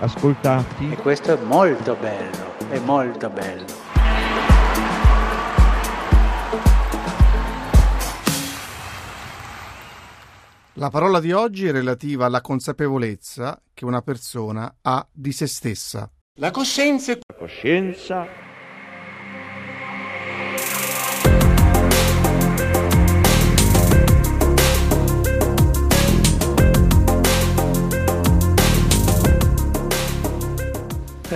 ascoltati. 0.00 0.90
E 0.90 0.96
questo 0.96 1.32
è 1.32 1.42
molto 1.42 1.94
bello, 1.94 2.58
è 2.68 2.78
molto 2.80 3.30
bello. 3.30 3.88
La 10.74 10.88
parola 10.88 11.20
di 11.20 11.32
oggi 11.32 11.66
è 11.66 11.72
relativa 11.72 12.24
alla 12.26 12.40
consapevolezza 12.40 13.60
che 13.74 13.84
una 13.84 14.00
persona 14.00 14.76
ha 14.80 15.06
di 15.12 15.30
se 15.32 15.46
stessa. 15.46 16.10
La 16.38 16.50
coscienza 16.50 17.12
La 17.12 17.34
coscienza 17.36 18.48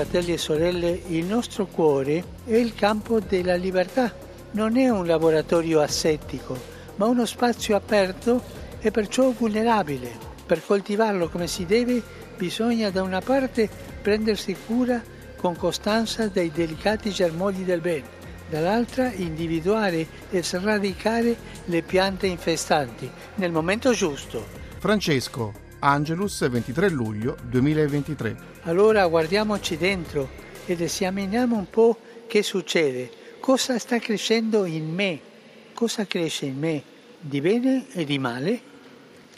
Fratelli 0.04 0.34
e 0.34 0.38
sorelle, 0.38 1.00
il 1.08 1.24
nostro 1.24 1.64
cuore 1.64 2.22
è 2.44 2.56
il 2.56 2.74
campo 2.74 3.20
della 3.20 3.54
libertà. 3.54 4.12
Non 4.50 4.76
è 4.76 4.90
un 4.90 5.06
laboratorio 5.06 5.80
assettico, 5.80 6.54
ma 6.96 7.06
uno 7.06 7.24
spazio 7.24 7.74
aperto 7.74 8.42
e 8.80 8.90
perciò 8.90 9.30
vulnerabile. 9.30 10.12
Per 10.44 10.62
coltivarlo 10.62 11.30
come 11.30 11.46
si 11.46 11.64
deve 11.64 12.02
bisogna 12.36 12.90
da 12.90 13.02
una 13.02 13.22
parte 13.22 13.66
prendersi 14.02 14.54
cura 14.66 15.02
con 15.36 15.56
costanza 15.56 16.28
dei 16.28 16.50
delicati 16.50 17.08
germogli 17.08 17.64
del 17.64 17.80
bene, 17.80 18.08
dall'altra 18.50 19.10
individuare 19.10 20.06
e 20.28 20.42
sradicare 20.42 21.34
le 21.64 21.80
piante 21.80 22.26
infestanti 22.26 23.10
nel 23.36 23.52
momento 23.52 23.92
giusto. 23.92 24.44
Francesco, 24.78 25.63
Angelus, 25.86 26.48
23 26.48 26.88
luglio 26.88 27.36
2023. 27.42 28.36
Allora 28.62 29.06
guardiamoci 29.06 29.76
dentro 29.76 30.30
ed 30.64 30.80
esaminiamo 30.80 31.58
un 31.58 31.68
po' 31.68 31.98
che 32.26 32.42
succede, 32.42 33.10
cosa 33.38 33.78
sta 33.78 33.98
crescendo 33.98 34.64
in 34.64 34.90
me, 34.90 35.20
cosa 35.74 36.06
cresce 36.06 36.46
in 36.46 36.58
me, 36.58 36.82
di 37.20 37.42
bene 37.42 37.84
e 37.92 38.06
di 38.06 38.18
male. 38.18 38.60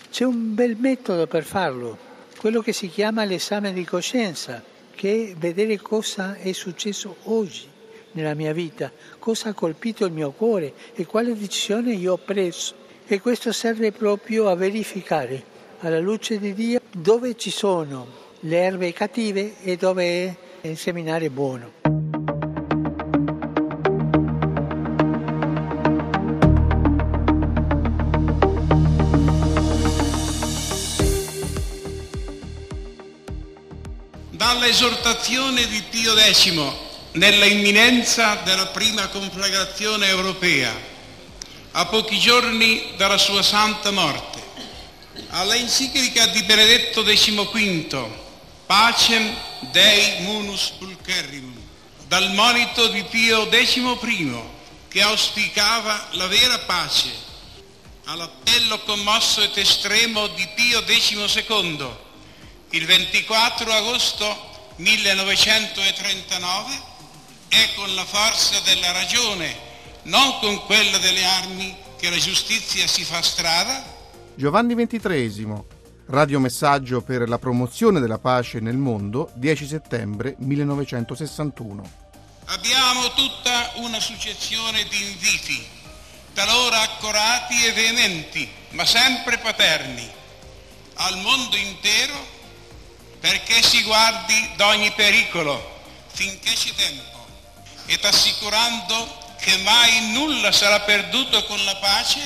C'è 0.09 0.23
un 0.23 0.55
bel 0.55 0.77
metodo 0.77 1.27
per 1.27 1.43
farlo, 1.43 1.99
quello 2.39 2.61
che 2.61 2.73
si 2.73 2.89
chiama 2.89 3.25
l'esame 3.25 3.73
di 3.73 3.85
coscienza, 3.85 4.63
che 4.95 5.31
è 5.33 5.35
vedere 5.37 5.81
cosa 5.81 6.37
è 6.37 6.53
successo 6.53 7.17
oggi 7.25 7.67
nella 8.13 8.35
mia 8.35 8.53
vita, 8.53 8.93
cosa 9.19 9.49
ha 9.49 9.53
colpito 9.53 10.07
il 10.07 10.13
mio 10.13 10.31
cuore 10.31 10.73
e 10.95 11.07
quale 11.07 11.37
decisione 11.37 11.93
io 11.93 12.13
ho 12.13 12.19
preso. 12.19 12.85
E 13.05 13.21
questo 13.21 13.51
serve 13.51 13.91
proprio 13.91 14.49
a 14.49 14.55
verificare 14.55 15.55
alla 15.81 16.01
luce 16.01 16.39
di 16.39 16.55
Dio 16.55 16.81
dove 16.91 17.37
ci 17.37 17.51
sono 17.51 18.07
le 18.41 18.59
erbe 18.59 18.93
cattive 18.93 19.57
e 19.63 19.77
dove 19.77 20.37
è 20.61 20.67
il 20.69 20.79
seminare 20.79 21.31
buono. 21.31 21.73
dall'esortazione 34.67 35.67
di 35.67 35.83
Pio 35.91 36.15
X 36.17 36.53
nella 37.13 37.47
imminenza 37.47 38.41
della 38.45 38.67
prima 38.67 39.07
conflagrazione 39.09 40.09
europea, 40.09 40.73
a 41.73 41.87
pochi 41.87 42.19
giorni 42.19 42.93
dalla 42.97 43.17
sua 43.17 43.43
santa 43.43 43.91
morte, 43.91 44.46
alla 45.37 45.55
enciclica 45.55 46.27
di 46.29 46.43
Benedetto 46.45 47.03
XV, 47.03 48.09
Pacem 48.65 49.37
Dei 49.71 50.23
Munus 50.23 50.71
Pulcherrimum, 50.79 51.61
dal 52.07 52.33
monito 52.33 52.89
di 52.89 53.05
Pio 53.05 53.47
XI 53.47 54.41
che 54.89 55.03
auspicava 55.03 56.09
la 56.13 56.27
vera 56.27 56.59
pace, 56.61 57.11
all'appello 58.05 58.81
commosso 58.85 59.43
ed 59.43 59.55
estremo 59.59 60.27
di 60.29 60.49
Pio 60.55 60.83
XII 60.83 61.87
il 62.71 62.87
24 62.87 63.71
agosto 63.71 64.71
1939 64.77 66.81
è 67.49 67.75
con 67.75 67.95
la 67.95 68.07
forza 68.07 68.59
della 68.61 68.93
ragione, 68.93 69.55
non 70.05 70.39
con 70.39 70.65
quella 70.65 70.97
delle 70.97 71.27
armi, 71.27 71.77
che 71.99 72.09
la 72.09 72.19
giustizia 72.19 72.87
si 72.87 73.05
fa 73.05 73.21
strada? 73.21 73.96
Giovanni 74.37 74.75
XXIII, 74.75 75.65
radiomessaggio 76.09 77.01
per 77.01 77.27
la 77.27 77.39
promozione 77.39 78.01
della 78.01 78.19
pace 78.19 78.61
nel 78.61 78.77
mondo, 78.77 79.31
10 79.33 79.67
settembre 79.67 80.35
1961. 80.39 81.91
Abbiamo 82.45 83.15
tutta 83.15 83.73
una 83.77 83.99
successione 83.99 84.85
di 84.91 85.03
inviti, 85.09 85.67
talora 86.35 86.83
accorati 86.83 87.65
e 87.65 87.73
veementi, 87.73 88.47
ma 88.73 88.85
sempre 88.85 89.39
paterni, 89.39 90.07
al 90.97 91.17
mondo 91.17 91.57
intero 91.57 92.15
perché 93.19 93.63
si 93.63 93.83
guardi 93.85 94.51
d'ogni 94.57 94.93
pericolo 94.93 95.81
finché 96.09 96.53
c'è 96.53 96.75
tempo 96.75 97.25
ed 97.87 98.05
assicurando 98.05 99.25
che 99.41 99.57
mai 99.63 100.13
nulla 100.13 100.53
sarà 100.53 100.81
perduto 100.81 101.43
con 101.45 101.65
la 101.65 101.77
pace, 101.77 102.21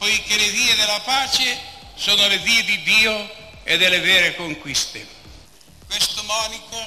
poiché 0.00 0.34
le 0.38 0.48
vie 0.48 0.74
della 0.76 1.00
pace 1.00 1.58
sono 1.94 2.26
le 2.26 2.38
vie 2.38 2.64
di 2.64 2.82
Dio 2.84 3.30
e 3.64 3.76
delle 3.76 4.00
vere 4.00 4.34
conquiste. 4.34 5.06
Questo 5.86 6.22
monico 6.22 6.78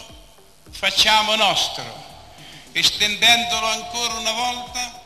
facciamo 0.72 1.36
nostro, 1.36 1.84
estendendolo 2.72 3.68
ancora 3.68 4.16
una 4.16 4.32
volta 4.32 5.02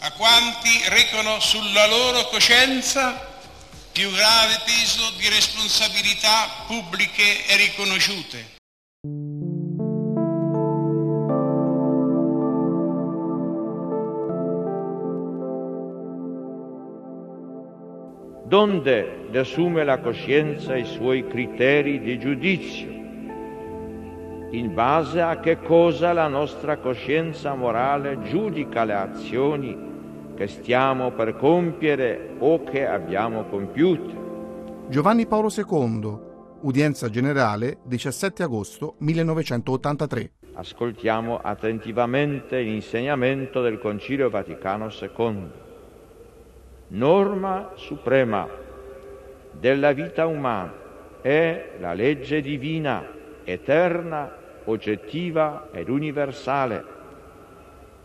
a 0.00 0.10
quanti 0.10 0.82
recano 0.88 1.38
sulla 1.38 1.86
loro 1.86 2.26
coscienza 2.30 3.30
più 3.92 4.10
grave 4.10 4.60
peso 4.64 5.10
di 5.10 5.28
responsabilità 5.28 6.64
pubbliche 6.66 7.46
e 7.46 7.54
riconosciute. 7.54 8.51
Donde 18.52 19.30
assume 19.32 19.82
la 19.82 20.00
coscienza 20.00 20.76
i 20.76 20.84
suoi 20.84 21.26
criteri 21.26 22.00
di 22.00 22.18
giudizio, 22.18 22.86
in 24.50 24.74
base 24.74 25.22
a 25.22 25.40
che 25.40 25.58
cosa 25.58 26.12
la 26.12 26.28
nostra 26.28 26.76
coscienza 26.76 27.54
morale 27.54 28.20
giudica 28.20 28.84
le 28.84 28.92
azioni 28.92 29.78
che 30.34 30.46
stiamo 30.48 31.12
per 31.12 31.34
compiere 31.38 32.34
o 32.40 32.62
che 32.62 32.86
abbiamo 32.86 33.44
compiuto. 33.44 34.84
Giovanni 34.90 35.26
Paolo 35.26 35.48
II, 35.48 36.18
udienza 36.60 37.08
generale, 37.08 37.78
17 37.84 38.42
agosto 38.42 38.96
1983. 38.98 40.30
Ascoltiamo 40.52 41.38
attentivamente 41.38 42.60
l'insegnamento 42.60 43.62
del 43.62 43.78
Concilio 43.78 44.28
Vaticano 44.28 44.88
II. 44.90 45.70
Norma 46.94 47.70
suprema 47.76 48.46
della 49.50 49.92
vita 49.92 50.26
umana 50.26 50.74
è 51.22 51.70
la 51.78 51.94
legge 51.94 52.42
divina, 52.42 53.02
eterna, 53.44 54.30
oggettiva 54.64 55.68
ed 55.72 55.88
universale, 55.88 56.84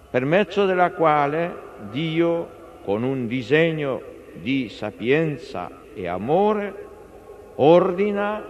per 0.09 0.23
mezzo 0.23 0.65
della 0.65 0.91
quale 0.91 1.53
Dio, 1.91 2.79
con 2.85 3.03
un 3.03 3.27
disegno 3.27 4.01
di 4.35 4.69
sapienza 4.69 5.69
e 5.93 6.07
amore, 6.07 6.85
ordina, 7.55 8.41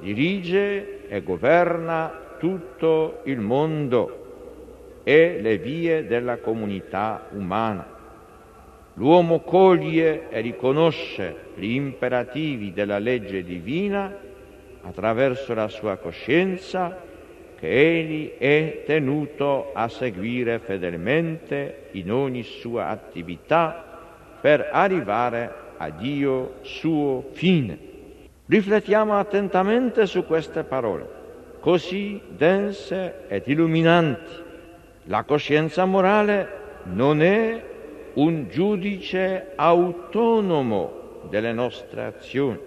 dirige 0.00 1.06
e 1.06 1.22
governa 1.22 2.34
tutto 2.40 3.20
il 3.24 3.38
mondo 3.38 5.02
e 5.04 5.38
le 5.40 5.56
vie 5.58 6.04
della 6.04 6.38
comunità 6.38 7.28
umana. 7.30 7.97
L'uomo 8.98 9.42
coglie 9.42 10.28
e 10.28 10.40
riconosce 10.40 11.52
gli 11.54 11.70
imperativi 11.70 12.72
della 12.72 12.98
legge 12.98 13.44
divina 13.44 14.12
attraverso 14.82 15.54
la 15.54 15.68
sua 15.68 15.98
coscienza 15.98 16.98
che 17.56 17.68
egli 17.68 18.32
è 18.38 18.82
tenuto 18.84 19.70
a 19.72 19.86
seguire 19.88 20.58
fedelmente 20.58 21.90
in 21.92 22.10
ogni 22.10 22.42
sua 22.42 22.88
attività 22.88 24.00
per 24.40 24.68
arrivare 24.72 25.54
a 25.76 25.90
Dio 25.90 26.54
suo 26.62 27.28
fine. 27.30 27.78
Riflettiamo 28.46 29.16
attentamente 29.16 30.06
su 30.06 30.26
queste 30.26 30.64
parole, 30.64 31.08
così 31.60 32.20
dense 32.30 33.26
ed 33.28 33.44
illuminanti. 33.46 34.32
La 35.04 35.22
coscienza 35.22 35.84
morale 35.84 36.48
non 36.86 37.22
è 37.22 37.76
un 38.14 38.48
giudice 38.48 39.52
autonomo 39.56 41.26
delle 41.28 41.52
nostre 41.52 42.04
azioni. 42.04 42.58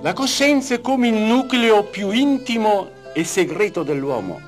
La 0.00 0.12
coscienza 0.14 0.74
è 0.74 0.80
come 0.80 1.08
il 1.08 1.14
nucleo 1.14 1.84
più 1.84 2.10
intimo 2.10 2.90
e 3.12 3.24
segreto 3.24 3.82
dell'uomo. 3.82 4.40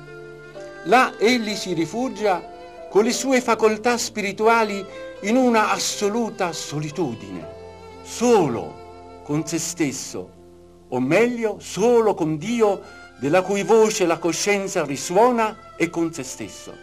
Là 0.85 1.13
egli 1.19 1.53
si 1.53 1.73
rifugia 1.73 2.50
con 2.91 3.05
le 3.05 3.13
sue 3.13 3.39
facoltà 3.39 3.97
spirituali 3.97 4.85
in 5.21 5.37
una 5.37 5.71
assoluta 5.71 6.51
solitudine, 6.51 7.47
solo 8.03 9.21
con 9.23 9.47
se 9.47 9.59
stesso, 9.59 10.29
o 10.89 10.99
meglio 10.99 11.55
solo 11.59 12.13
con 12.13 12.35
Dio 12.35 12.81
della 13.17 13.43
cui 13.43 13.63
voce 13.63 14.05
la 14.05 14.17
coscienza 14.17 14.83
risuona 14.83 15.75
e 15.77 15.89
con 15.89 16.11
se 16.11 16.23
stesso. 16.23 16.73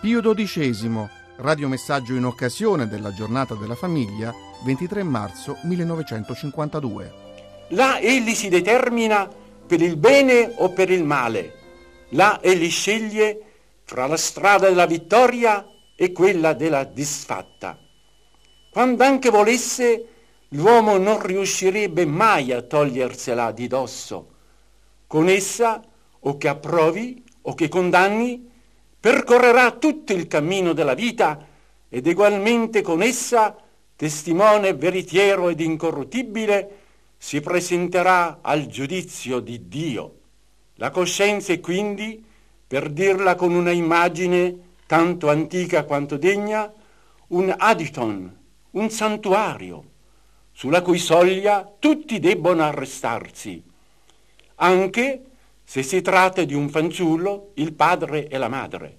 Pio 0.00 0.20
XII, 0.20 1.08
radiomessaggio 1.38 2.14
in 2.14 2.26
occasione 2.26 2.86
della 2.86 3.12
giornata 3.12 3.56
della 3.56 3.74
famiglia, 3.74 4.32
23 4.64 5.02
marzo 5.02 5.56
1952. 5.64 7.12
Là 7.70 7.98
egli 7.98 8.34
si 8.34 8.48
determina 8.48 9.28
per 9.66 9.82
il 9.82 9.96
bene 9.96 10.54
o 10.58 10.70
per 10.70 10.88
il 10.88 11.02
male. 11.02 11.54
Là 12.10 12.40
egli 12.40 12.70
sceglie 12.70 13.47
fra 13.88 14.06
la 14.06 14.18
strada 14.18 14.68
della 14.68 14.84
vittoria 14.84 15.66
e 15.96 16.12
quella 16.12 16.52
della 16.52 16.84
disfatta. 16.84 17.78
Quando 18.70 19.02
anche 19.02 19.30
volesse, 19.30 20.06
l'uomo 20.48 20.98
non 20.98 21.22
riuscirebbe 21.22 22.04
mai 22.04 22.52
a 22.52 22.60
togliersela 22.60 23.50
di 23.50 23.66
dosso. 23.66 24.28
Con 25.06 25.30
essa, 25.30 25.82
o 26.20 26.36
che 26.36 26.48
approvi 26.48 27.24
o 27.40 27.54
che 27.54 27.68
condanni, 27.68 28.46
percorrerà 29.00 29.70
tutto 29.70 30.12
il 30.12 30.26
cammino 30.26 30.74
della 30.74 30.92
vita 30.92 31.46
ed 31.88 32.06
egualmente 32.06 32.82
con 32.82 33.00
essa, 33.00 33.56
testimone 33.96 34.74
veritiero 34.74 35.48
ed 35.48 35.60
incorruttibile, 35.60 36.76
si 37.16 37.40
presenterà 37.40 38.40
al 38.42 38.66
giudizio 38.66 39.40
di 39.40 39.66
Dio. 39.66 40.16
La 40.74 40.90
coscienza 40.90 41.54
è 41.54 41.60
quindi, 41.60 42.22
per 42.68 42.90
dirla 42.90 43.34
con 43.34 43.54
una 43.54 43.70
immagine 43.70 44.66
tanto 44.86 45.30
antica 45.30 45.84
quanto 45.84 46.18
degna, 46.18 46.70
un 47.28 47.54
aditon, 47.56 48.36
un 48.72 48.90
santuario, 48.90 49.84
sulla 50.52 50.82
cui 50.82 50.98
soglia 50.98 51.66
tutti 51.78 52.20
debbono 52.20 52.62
arrestarsi, 52.62 53.62
anche 54.56 55.22
se 55.64 55.82
si 55.82 56.02
tratta 56.02 56.44
di 56.44 56.54
un 56.54 56.68
fanciullo, 56.68 57.52
il 57.54 57.72
padre 57.72 58.28
e 58.28 58.36
la 58.36 58.48
madre. 58.48 58.96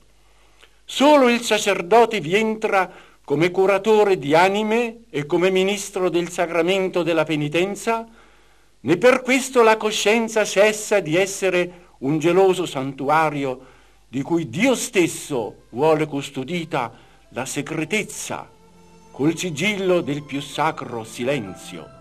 Solo 0.83 1.29
il 1.29 1.41
sacerdote 1.41 2.19
vi 2.19 2.35
entra 2.35 2.91
come 3.23 3.51
curatore 3.51 4.17
di 4.17 4.33
anime 4.33 5.01
e 5.11 5.27
come 5.27 5.51
ministro 5.51 6.09
del 6.09 6.29
sacramento 6.29 7.03
della 7.03 7.23
penitenza, 7.23 8.07
né 8.79 8.97
per 8.97 9.21
questo 9.21 9.61
la 9.61 9.77
coscienza 9.77 10.43
cessa 10.43 10.99
di 10.99 11.15
essere 11.15 11.88
un 11.99 12.19
geloso 12.19 12.65
santuario 12.65 13.77
di 14.07 14.21
cui 14.21 14.49
Dio 14.49 14.75
stesso 14.75 15.63
vuole 15.69 16.05
custodita 16.05 16.91
la 17.29 17.45
segretezza 17.45 18.49
col 19.11 19.37
sigillo 19.37 20.01
del 20.01 20.23
più 20.23 20.41
sacro 20.41 21.03
silenzio. 21.03 21.98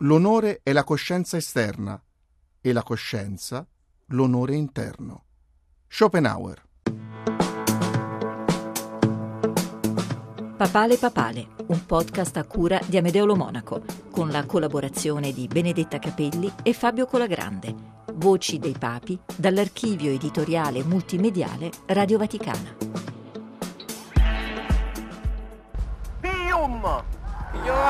L'onore 0.00 0.60
è 0.62 0.72
la 0.72 0.84
coscienza 0.84 1.38
esterna 1.38 1.98
e 2.60 2.72
la 2.74 2.82
coscienza 2.82 3.66
l'onore 4.08 4.54
interno. 4.54 5.24
Schopenhauer. 5.88 6.64
Papale 10.54 10.98
Papale, 10.98 11.46
un 11.68 11.86
podcast 11.86 12.36
a 12.36 12.44
cura 12.44 12.78
di 12.86 12.98
Amedeo 12.98 13.24
Lo 13.24 13.36
Monaco, 13.36 13.82
con 14.10 14.28
la 14.28 14.44
collaborazione 14.44 15.32
di 15.32 15.46
Benedetta 15.46 15.98
Capelli 15.98 16.52
e 16.62 16.74
Fabio 16.74 17.06
Colagrande. 17.06 17.74
Voci 18.16 18.58
dei 18.58 18.76
Papi 18.78 19.18
dall'archivio 19.34 20.10
editoriale 20.10 20.84
multimediale 20.84 21.70
Radio 21.86 22.18
Vaticana. 22.18 22.76
Pium! 26.20 27.04
Ioannis 27.64 27.85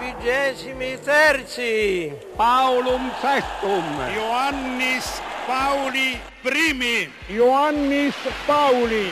vigesimi 0.00 0.96
terzi. 1.04 2.12
Paulum 2.36 3.10
sextum. 3.20 3.84
Ioannis 4.14 5.22
Pauli 5.46 6.20
primi. 6.42 7.08
Ioannis 7.30 8.14
Pauli. 8.46 9.10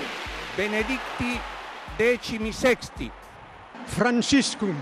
Benedicti 0.57 1.41
decimi 1.99 2.53
sexti. 2.53 3.11
Franciscum. 3.87 4.77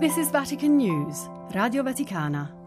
This 0.00 0.18
is 0.18 0.30
Vatican 0.30 0.76
News, 0.76 1.28
Radio 1.54 1.82
Vaticana. 1.82 2.63